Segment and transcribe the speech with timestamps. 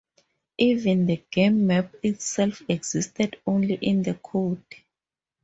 [0.57, 4.65] Even the game map itself existed only in the code.